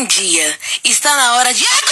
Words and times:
Bom 0.00 0.06
dia. 0.06 0.58
Está 0.82 1.14
na 1.14 1.34
hora 1.34 1.52
de 1.52 1.62
agora. 1.66 1.89